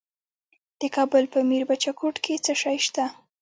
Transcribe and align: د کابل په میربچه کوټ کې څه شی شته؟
د 0.79 0.81
کابل 0.95 1.23
په 1.33 1.39
میربچه 1.49 1.91
کوټ 1.99 2.15
کې 2.25 2.35
څه 2.45 2.53
شی 2.61 2.77
شته؟ 2.85 3.05